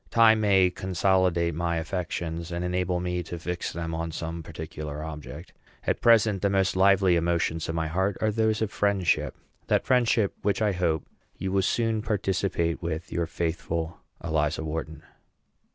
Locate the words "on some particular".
3.93-5.03